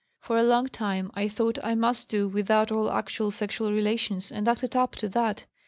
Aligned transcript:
For 0.19 0.35
a 0.39 0.43
long 0.43 0.65
time 0.65 1.11
I 1.13 1.27
thought 1.27 1.59
I 1.63 1.75
must 1.75 2.09
do 2.09 2.27
without 2.27 2.71
all 2.71 2.89
actual 2.91 3.29
sexual 3.29 3.71
relations 3.71 4.31
and 4.31 4.47
acted 4.47 4.75
up 4.75 4.95
to 4.95 5.09
that. 5.09 5.45